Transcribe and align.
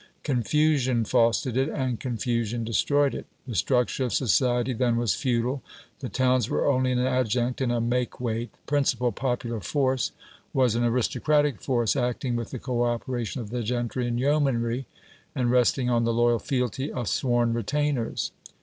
Confusion 0.23 1.05
fostered 1.05 1.55
it, 1.55 1.69
and 1.69 1.99
confusion 1.99 2.63
destroyed 2.63 3.13
it. 3.13 3.27
The 3.45 3.53
structure 3.53 4.05
of 4.05 4.13
society 4.13 4.73
then 4.73 4.97
was 4.97 5.13
feudal; 5.13 5.61
the 5.99 6.09
towns 6.09 6.49
were 6.49 6.65
only 6.65 6.91
an 6.91 6.97
adjunct 6.97 7.61
and 7.61 7.71
a 7.71 7.79
make 7.79 8.19
weight. 8.19 8.51
The 8.51 8.57
principal 8.65 9.11
popular 9.11 9.59
force 9.59 10.11
was 10.55 10.73
an 10.73 10.83
aristocratic 10.83 11.61
force, 11.61 11.95
acting 11.95 12.35
with 12.35 12.49
the 12.49 12.57
co 12.57 12.81
operation 12.81 13.41
of 13.41 13.51
the 13.51 13.61
gentry 13.61 14.07
and 14.07 14.19
yeomanry, 14.19 14.87
and 15.35 15.51
resting 15.51 15.87
on 15.87 16.03
the 16.03 16.13
loyal 16.15 16.39
fealty 16.39 16.91
of 16.91 17.07
sworn 17.07 17.53
retainers. 17.53 18.31